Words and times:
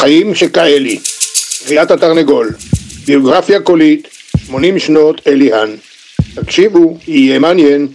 חיים 0.00 0.34
שכאלי, 0.34 1.00
קריאת 1.66 1.90
התרנגול, 1.90 2.50
ביוגרפיה 3.06 3.60
קולית, 3.60 4.08
80 4.46 4.78
שנות 4.78 5.20
אליהן. 5.26 5.76
תקשיבו, 6.34 6.98
יהיה 7.06 7.38
מעניין. 7.38 7.88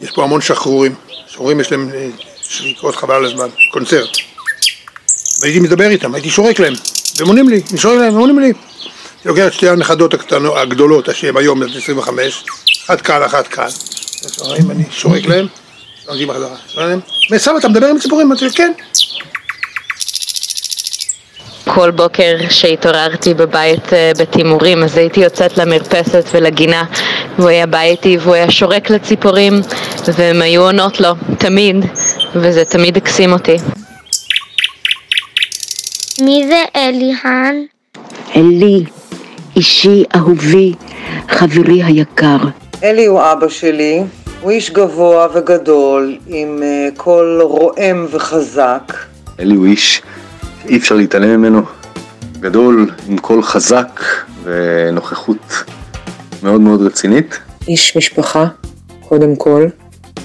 יש 0.00 0.10
פה 0.14 0.24
המון 0.24 0.40
שחרורים, 0.40 0.94
שחרורים 1.26 1.60
יש 1.60 1.72
להם 1.72 1.90
אה, 1.94 2.08
שריקות 2.42 2.96
חבל 2.96 3.14
על 3.14 3.24
הזמן, 3.24 3.48
קונצרט. 3.72 4.25
והייתי 5.40 5.60
מדבר 5.60 5.86
איתם, 5.90 6.14
הייתי 6.14 6.30
שורק 6.30 6.60
להם, 6.60 6.72
והם 7.18 7.28
עונים 7.28 7.48
לי, 7.48 7.60
אני 7.70 7.78
שורק 7.78 7.98
להם, 7.98 8.14
הם 8.14 8.20
עונים 8.20 8.38
לי. 8.38 8.46
אני 8.46 8.54
לוקח 9.24 9.46
את 9.46 9.52
שתי 9.52 9.68
הנכדות 9.68 10.14
הגדולות, 10.56 11.08
שהן 11.12 11.36
היום 11.36 11.60
בנות 11.60 11.76
25, 11.76 12.44
אחת 12.86 13.00
כאן, 13.00 13.22
אחת 13.22 13.48
כאן. 13.48 13.68
אני 14.70 14.84
שורק 14.90 15.26
להם, 15.26 15.46
שורקים 16.04 16.28
בחזרה, 16.28 16.56
וסבא, 17.30 17.58
אתה 17.58 17.68
מדבר 17.68 17.86
עם 17.86 17.98
ציפורים? 17.98 18.26
אמרתי, 18.26 18.50
כן. 18.50 18.72
כל 21.74 21.90
בוקר 21.90 22.36
שהתעוררתי 22.50 23.34
בבית 23.34 23.92
אה, 23.92 24.12
בתימורים, 24.18 24.84
אז 24.84 24.96
הייתי 24.96 25.20
יוצאת 25.20 25.58
למרפסת 25.58 26.24
ולגינה, 26.32 26.84
והוא 27.38 27.48
היה 27.48 27.66
בא 27.66 27.80
איתי 27.80 28.18
והוא 28.20 28.34
היה 28.34 28.50
שורק 28.50 28.90
לציפורים, 28.90 29.60
והן 30.14 30.42
היו 30.42 30.62
עונות 30.62 31.00
לו, 31.00 31.08
תמיד, 31.38 31.76
וזה 32.34 32.64
תמיד 32.64 32.96
הקסים 32.96 33.32
אותי. 33.32 33.56
מי 36.20 36.44
זה 36.48 36.62
אליהן? 36.76 37.64
אלי, 38.36 38.84
אישי, 39.56 40.04
אהובי, 40.14 40.74
חברי 41.28 41.82
היקר. 41.82 42.36
אלי 42.82 43.06
הוא 43.06 43.20
אבא 43.32 43.48
שלי, 43.48 44.02
הוא 44.40 44.50
איש 44.50 44.70
גבוה 44.70 45.26
וגדול, 45.34 46.16
עם 46.26 46.62
אה, 46.62 46.88
קול 46.96 47.40
רועם 47.42 48.06
וחזק. 48.10 48.92
אלי 49.40 49.54
הוא 49.54 49.66
איש 49.66 50.02
שאי 50.62 50.76
אפשר 50.76 50.94
להתעלם 50.94 51.40
ממנו, 51.40 51.62
גדול, 52.40 52.90
עם 53.08 53.18
קול 53.18 53.42
חזק 53.42 54.02
ונוכחות 54.42 55.64
מאוד 56.42 56.60
מאוד 56.60 56.82
רצינית. 56.82 57.38
איש 57.68 57.96
משפחה, 57.96 58.46
קודם 59.08 59.36
כל, 59.36 59.66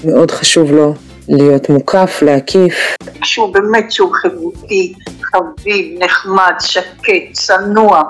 מאוד 0.04 0.30
חשוב 0.30 0.72
לו 0.72 0.94
להיות 1.28 1.70
מוקף, 1.70 2.18
להקיף. 2.22 2.74
שהוא 3.22 3.54
באמת 3.54 3.92
שהוא 3.92 4.12
חברותי, 4.14 4.92
חביב, 5.22 6.02
נחמד, 6.04 6.52
שקט, 6.60 7.32
צנוע. 7.32 8.02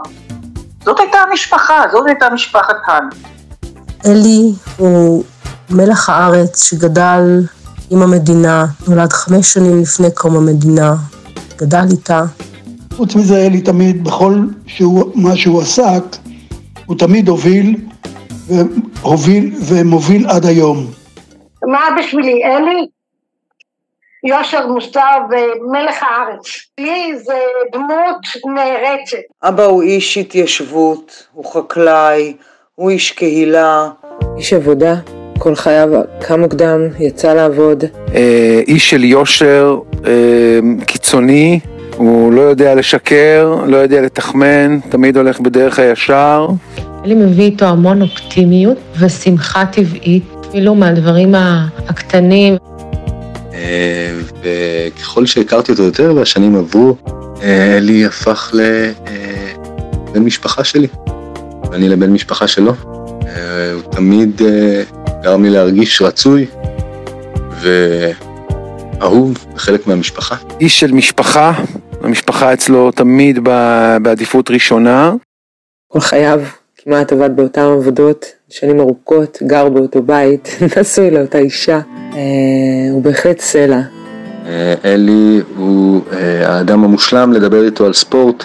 זאת 0.85 1.01
הייתה 1.01 1.19
המשפחה, 1.19 1.83
זאת 1.93 2.07
הייתה 2.07 2.31
משפחת 2.35 2.77
האן. 2.87 3.09
אלי 4.07 4.53
הוא 4.77 5.25
מלח 5.71 6.09
הארץ 6.09 6.69
שגדל 6.69 7.41
עם 7.91 8.03
המדינה, 8.03 8.67
נולד 8.89 9.13
חמש 9.13 9.53
שנים 9.53 9.83
לפני 9.83 10.11
קום 10.15 10.37
המדינה, 10.37 10.95
גדל 11.57 11.85
איתה. 11.91 12.23
חוץ 12.97 13.15
מזה, 13.15 13.47
אלי 13.47 13.61
תמיד, 13.61 14.05
בכל 14.05 14.35
שהוא, 14.67 15.13
מה 15.15 15.37
שהוא 15.37 15.63
עסק, 15.63 16.03
הוא 16.87 16.99
תמיד 16.99 17.29
הוביל, 17.29 17.77
והוביל 18.49 19.55
ומוביל 19.69 20.27
עד 20.27 20.47
היום. 20.47 20.87
מה 21.67 21.81
בשבילי, 21.99 22.41
אלי? 22.45 22.89
יושר 24.25 24.67
מוסר 24.67 25.19
ומלך 25.31 26.03
הארץ. 26.03 26.47
לי 26.81 27.19
זה 27.19 27.39
דמות 27.73 28.55
נערצת. 28.55 29.17
אבא 29.43 29.65
הוא 29.65 29.83
איש 29.83 30.19
התיישבות, 30.19 31.27
הוא 31.33 31.45
חקלאי, 31.45 32.37
הוא 32.75 32.91
איש 32.91 33.11
קהילה. 33.11 33.89
איש 34.37 34.53
עבודה, 34.53 34.95
כל 35.39 35.55
חייו 35.55 35.89
קם 36.21 36.41
מוקדם, 36.41 36.81
יצא 36.99 37.35
לעבוד. 37.35 37.85
אה, 38.15 38.61
איש 38.67 38.91
של 38.91 39.05
יושר, 39.05 39.79
אה, 40.07 40.59
קיצוני, 40.87 41.61
הוא 41.97 42.33
לא 42.33 42.41
יודע 42.41 42.75
לשקר, 42.75 43.55
לא 43.67 43.77
יודע 43.77 44.01
לתחמן, 44.01 44.81
תמיד 44.81 45.17
הולך 45.17 45.41
בדרך 45.41 45.79
הישר. 45.79 46.49
אלי 47.05 47.15
מביא 47.15 47.45
איתו 47.45 47.65
המון 47.65 48.03
אופטימיות 48.03 48.79
ושמחה 49.01 49.67
טבעית, 49.67 50.25
אפילו 50.49 50.75
מהדברים 50.75 51.35
הקטנים. 51.89 52.57
וככל 54.43 55.27
שהכרתי 55.27 55.73
אותו 55.73 55.83
יותר 55.83 56.13
והשנים 56.17 56.57
עברו, 56.57 56.97
אלי 57.43 58.07
הפך 58.07 58.51
לבן 58.55 60.23
משפחה 60.23 60.65
שלי, 60.65 60.89
ואני 61.71 61.89
לבן 61.89 62.13
משפחה 62.13 62.49
שלו. 62.49 62.73
הוא 63.75 63.93
תמיד 63.93 64.43
גרם 65.23 65.43
לי 65.43 65.51
להרגיש 65.51 66.03
רצוי 66.03 66.47
ואהוב 69.01 69.47
וחלק 69.55 69.87
מהמשפחה. 69.87 70.37
איש 70.61 70.81
של 70.81 70.93
משפחה, 70.93 71.53
המשפחה 72.03 72.53
אצלו 72.53 72.91
תמיד 72.91 73.39
בעדיפות 74.03 74.51
ראשונה. 74.51 75.13
כל 75.89 76.01
חייו 76.01 76.41
כמעט 76.77 77.13
עבד 77.13 77.37
באותן 77.37 77.61
עבודות, 77.61 78.27
שנים 78.53 78.81
ארוכות, 78.81 79.39
גר 79.43 79.69
באותו 79.69 80.03
בית, 80.03 80.59
נשוי 80.81 81.11
לאותה 81.11 81.39
אישה. 81.39 81.81
הוא 82.93 83.03
בהחלט 83.03 83.41
סלע. 83.41 83.81
אלי 84.85 85.41
הוא 85.57 86.01
האדם 86.47 86.85
המושלם 86.85 87.33
לדבר 87.33 87.65
איתו 87.65 87.87
על 87.87 87.93
ספורט, 87.93 88.45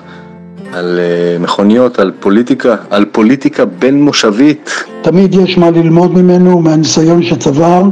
על 0.73 0.99
מכוניות, 1.39 1.99
על 1.99 2.11
פוליטיקה, 2.19 2.75
על 2.89 3.05
פוליטיקה 3.05 3.65
בין 3.65 4.03
מושבית. 4.03 4.71
תמיד 5.01 5.35
יש 5.35 5.57
מה 5.57 5.71
ללמוד 5.71 6.13
ממנו, 6.13 6.59
מהניסיון 6.59 7.23
שצבר. 7.23 7.83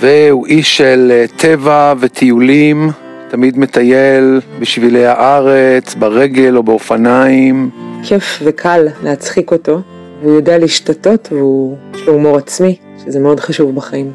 והוא 0.00 0.46
איש 0.46 0.76
של 0.76 1.24
טבע 1.36 1.94
וטיולים, 2.00 2.90
תמיד 3.28 3.58
מטייל 3.58 4.40
בשבילי 4.58 5.06
הארץ, 5.06 5.94
ברגל 5.94 6.56
או 6.56 6.62
באופניים. 6.62 7.70
כיף 8.02 8.42
וקל 8.44 8.86
להצחיק 9.02 9.50
אותו, 9.50 9.80
והוא 10.20 10.36
יודע 10.36 10.58
להשתתות 10.58 11.32
ויש 11.32 12.06
לו 12.06 12.12
הומור 12.12 12.36
עצמי, 12.36 12.78
שזה 13.04 13.20
מאוד 13.20 13.40
חשוב 13.40 13.74
בחיים. 13.74 14.12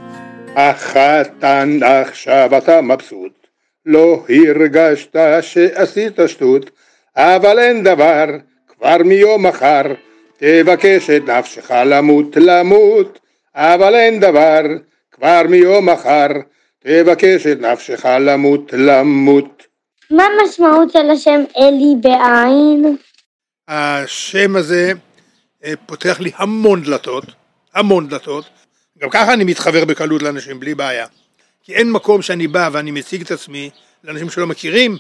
החתן 0.56 1.80
עכשיו 1.84 2.58
אתה 2.58 2.82
מבסוט, 2.82 3.48
לא 3.86 4.26
הרגשת 4.30 5.16
שעשית 5.42 6.20
שטות, 6.28 6.70
אבל 7.16 7.60
אין 7.60 7.84
דבר, 7.84 8.26
כבר 8.68 8.98
מיום 9.06 9.48
מחר, 9.48 9.82
תבקש 10.38 11.10
את 11.10 11.30
נפשך 11.30 11.72
למות 11.86 12.38
למות, 12.38 13.20
אבל 13.56 13.96
אין 13.96 14.20
דבר, 14.20 14.62
כבר 15.12 15.42
מיום 15.50 15.90
מחר, 15.90 16.28
תבקש 16.80 17.48
את 17.48 17.62
נפשך 17.62 18.06
למות 18.20 18.74
למות. 18.74 19.64
מה 20.12 20.24
המשמעות 20.24 20.92
של 20.92 21.10
השם 21.10 21.44
אלי 21.58 21.96
בעין? 22.02 22.96
השם 23.68 24.56
הזה 24.56 24.94
פותח 25.86 26.20
לי 26.20 26.32
המון 26.36 26.84
דלתות, 26.84 27.26
המון 27.74 28.08
דלתות. 28.08 28.46
גם 29.00 29.10
ככה 29.10 29.34
אני 29.34 29.44
מתחבר 29.44 29.86
בקלות 29.86 30.22
לאנשים 30.22 30.60
בלי 30.60 30.76
בעיה. 30.76 31.08
כי 31.64 31.74
אין 31.74 31.92
מקום 31.92 32.22
שאני 32.22 32.48
בא 32.48 32.70
ואני 32.72 32.92
מציג 32.92 33.22
את 33.22 33.32
עצמי 33.32 33.70
לאנשים 34.04 34.30
שלא 34.30 34.48
מכירים, 34.48 34.98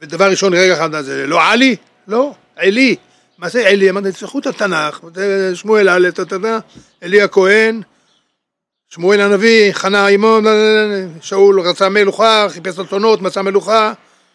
ודבר 0.00 0.30
ראשון, 0.30 0.54
רגע 0.54 0.74
אחד, 0.74 1.00
זה 1.00 1.26
לא 1.26 1.42
עלי? 1.42 1.76
לא, 2.08 2.34
עלי. 2.56 2.96
מה 3.38 3.48
זה 3.48 3.68
עלי? 3.68 3.90
אמרתי, 3.90 4.12
תפתחו 4.12 4.38
את 4.38 4.46
התנ"ך, 4.46 5.00
שמואל 5.54 5.88
א', 5.88 6.08
אלי 7.02 7.22
הכהן, 7.22 7.82
שמואל 8.88 9.20
הנביא, 9.20 9.72
חנה 9.72 10.08
אימו, 10.08 10.38
שאול 11.20 11.60
רצה 11.60 11.88
מלוכה, 11.88 12.46
חיפש 12.50 12.78
אתונות, 12.78 13.22
מצא 13.22 13.42
מלוכה. 13.42 13.92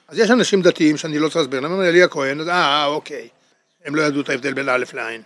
אז 0.07 0.19
יש 0.19 0.31
אנשים 0.31 0.61
דתיים 0.61 0.97
שאני 0.97 1.19
לא 1.19 1.27
צריך 1.27 1.37
להסביר, 1.37 1.59
למה 1.59 1.89
אלי 1.89 2.03
הכהן, 2.03 2.49
אה, 2.49 2.85
אוקיי. 2.85 3.27
הם 3.85 3.95
לא 3.95 4.01
ידעו 4.01 4.21
את 4.21 4.29
ההבדל 4.29 4.53
בין 4.53 4.69
א' 4.69 4.83
לעין. 4.93 5.21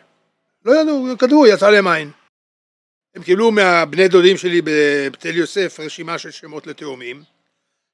לא 0.67 0.81
ידעו, 0.81 1.07
כתבו, 1.19 1.47
יצא 1.47 1.69
להם 1.69 1.87
עין. 1.87 2.11
הם 3.15 3.23
קיבלו 3.23 3.51
מהבני 3.51 4.07
דודים 4.07 4.37
שלי 4.37 4.61
בתל 5.11 5.35
יוסף 5.35 5.79
רשימה 5.79 6.17
של 6.17 6.31
שמות 6.31 6.67
לתאומים. 6.67 7.23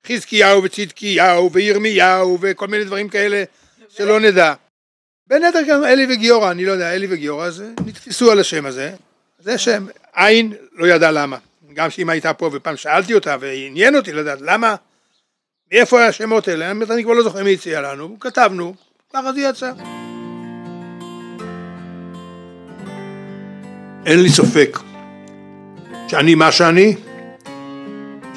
חזקיהו 0.07 0.63
וצדקיהו 0.63 1.51
וירמיהו 1.51 2.37
וכל 2.41 2.67
מיני 2.67 2.83
דברים 2.83 3.09
כאלה 3.09 3.43
שלא 3.89 4.19
נדע. 4.19 4.53
בין 5.27 5.43
היתר 5.43 5.59
גם 5.67 5.83
אלי 5.83 6.07
וגיורא, 6.09 6.51
אני 6.51 6.65
לא 6.65 6.71
יודע, 6.71 6.93
אלי 6.93 7.07
וגיורא, 7.09 7.45
אז 7.45 7.63
נתפסו 7.85 8.31
על 8.31 8.39
השם 8.39 8.65
הזה. 8.65 8.95
זה 9.39 9.57
שם, 9.57 9.85
עין 10.13 10.53
לא 10.71 10.87
ידע 10.87 11.11
למה. 11.11 11.37
גם 11.73 11.89
שאמא 11.89 12.11
הייתה 12.11 12.33
פה 12.33 12.49
ופעם 12.53 12.77
שאלתי 12.77 13.13
אותה 13.13 13.37
ועניין 13.39 13.95
אותי 13.95 14.13
לדעת 14.13 14.41
למה, 14.41 14.75
מאיפה 15.71 16.05
השמות 16.05 16.47
האלה, 16.47 16.71
אני 16.71 17.03
כבר 17.03 17.13
לא 17.13 17.23
זוכר 17.23 17.43
מי 17.43 17.53
הציע 17.53 17.81
לנו, 17.81 18.19
כתבנו, 18.19 18.75
ככה 19.13 19.33
זה 19.33 19.41
יצא. 19.41 19.71
אין 24.05 24.19
לי 24.23 24.29
ספק 24.29 24.79
שאני 26.07 26.35
מה 26.35 26.51
שאני, 26.51 26.95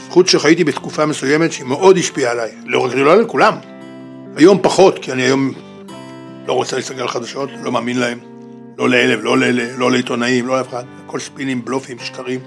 זכות 0.07 0.27
שחייתי 0.29 0.65
בתקופה 0.65 1.07
מסוימת 1.07 1.53
שהיא 1.53 1.67
מאוד 1.67 1.99
השפיעה 1.99 2.33
עליי, 2.33 2.51
לא 2.65 2.85
רק 2.85 2.95
לא 2.95 3.13
על 3.13 3.27
כולם, 3.27 3.55
היום 4.37 4.59
פחות, 4.63 4.99
כי 4.99 5.13
אני 5.13 5.23
היום 5.23 5.53
לא 6.47 6.53
רוצה 6.53 6.77
להסתכל 6.77 7.01
על 7.01 7.09
חדשות, 7.09 7.51
לא 7.63 7.73
מאמין 7.73 7.99
להם. 7.99 8.19
לא 8.79 8.89
לאלה 8.89 9.19
ולא 9.19 9.39
לאלה, 9.39 9.77
לא 9.77 9.91
לעיתונאים, 9.91 10.47
לא 10.47 10.59
לאף 10.59 10.69
אחד. 10.69 10.85
הכל 11.05 11.19
ספינים, 11.19 11.65
בלופים, 11.65 11.99
שקרים. 11.99 12.41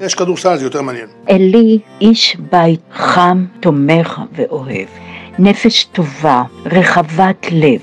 יש 0.00 0.14
כדורסל, 0.14 0.56
זה 0.56 0.64
יותר 0.64 0.82
מעניין. 0.82 1.06
אלי 1.30 1.78
איש 2.00 2.36
בית 2.50 2.80
חם, 2.92 3.44
תומך 3.60 4.20
ואוהב. 4.32 4.88
נפש 5.38 5.84
טובה, 5.84 6.42
רחבת 6.66 7.46
לב. 7.50 7.80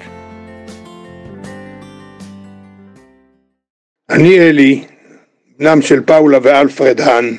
אני 4.12 4.40
אלי, 4.40 4.84
בנם 5.60 5.82
של 5.82 6.02
פאולה 6.02 6.38
ואלפרד 6.42 7.02
האן. 7.02 7.36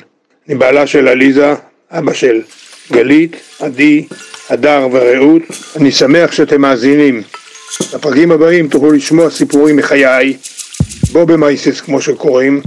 אני 0.47 0.55
בעלה 0.55 0.87
של 0.87 1.07
עליזה, 1.07 1.53
אבא 1.91 2.13
של 2.13 2.41
גלית, 2.91 3.35
עדי, 3.59 4.07
הדר 4.49 4.87
ורעות. 4.91 5.41
אני 5.79 5.91
שמח 5.91 6.31
שאתם 6.31 6.61
מאזינים. 6.61 7.21
בפרקים 7.93 8.31
הבאים 8.31 8.67
תוכלו 8.67 8.91
לשמוע 8.91 9.29
סיפורים 9.29 9.75
מחיי, 9.75 10.37
בובמייסס 11.11 11.81
כמו 11.81 12.01
שקוראים, 12.01 12.61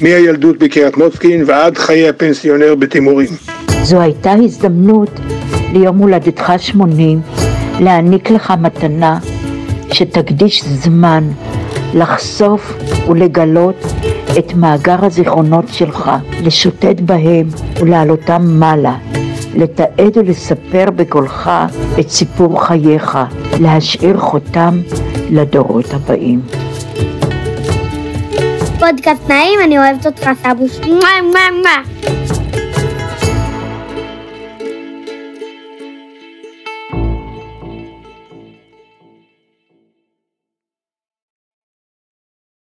מהילדות 0.00 0.58
בקריית 0.58 0.96
מוצקין 0.96 1.44
ועד 1.46 1.78
חיי 1.78 2.08
הפנסיונר 2.08 2.74
בתימורים. 2.74 3.30
זו 3.82 4.00
הייתה 4.00 4.32
הזדמנות 4.32 5.10
ליום 5.72 5.98
הולדתך 5.98 6.52
80 6.58 7.20
להעניק 7.80 8.30
לך 8.30 8.52
מתנה 8.60 9.18
שתקדיש 9.92 10.64
זמן 10.64 11.24
לחשוף 11.94 12.76
ולגלות 13.08 13.86
את 14.38 14.54
מאגר 14.54 15.04
הזיכרונות 15.04 15.68
שלך, 15.68 16.10
לשוטט 16.42 17.00
בהם 17.00 17.48
ולהעלותם 17.80 18.42
מעלה, 18.46 18.96
לתעד 19.54 20.16
ולספר 20.16 20.84
בקולך 20.96 21.50
את 22.00 22.10
סיפור 22.10 22.64
חייך, 22.64 23.18
להשאיר 23.60 24.18
חותם 24.18 24.80
לדורות 25.30 25.94
הבאים. 25.94 26.40
פודקאסט 28.78 29.28
נעים, 29.28 29.60
אני 29.64 29.78
אוהבת 29.78 30.06
אותך 30.06 30.30
סבוש. 30.42 30.78
מה 30.80 31.30
מה 31.32 31.60
מה 31.62 32.37